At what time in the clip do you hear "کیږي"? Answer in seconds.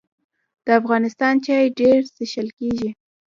2.57-2.89